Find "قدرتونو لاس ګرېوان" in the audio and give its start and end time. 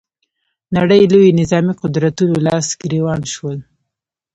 1.81-3.21